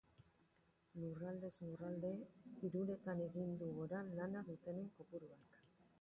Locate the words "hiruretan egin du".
2.63-3.69